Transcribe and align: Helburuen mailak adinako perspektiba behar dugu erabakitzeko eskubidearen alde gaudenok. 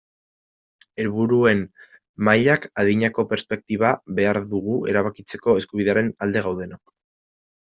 Helburuen 1.01 1.59
mailak 2.29 2.65
adinako 2.85 3.25
perspektiba 3.35 3.93
behar 4.21 4.41
dugu 4.55 4.79
erabakitzeko 4.95 5.55
eskubidearen 5.63 6.11
alde 6.27 6.45
gaudenok. 6.49 6.85